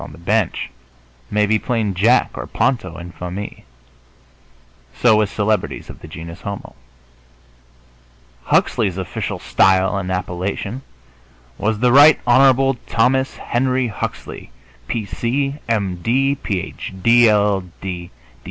on 0.01 0.11
the 0.13 0.17
bench, 0.17 0.71
may 1.29 1.45
be 1.45 1.59
plain 1.59 1.93
Jack 1.93 2.31
or 2.33 2.47
Ponto 2.47 2.95
en 2.97 3.11
famille. 3.11 3.61
So 4.95 5.15
with 5.17 5.29
celebrities 5.29 5.89
of 5.91 5.99
the 6.01 6.07
genus 6.07 6.41
homo. 6.41 6.73
Huxley's 8.43 8.97
official 8.97 9.37
style 9.39 9.95
and 9.97 10.11
appellation 10.11 10.81
was 11.59 11.77
"The 11.79 11.91
Right 11.91 12.19
Hon. 12.25 12.77
Thomas 12.87 13.35
Henry 13.35 13.87
Huxley, 13.89 14.49
P. 14.87 15.05
C., 15.05 15.57
M. 15.69 15.97
D., 15.97 16.33
Ph. 16.33 16.91
D., 17.03 17.31
LL. 17.31 17.61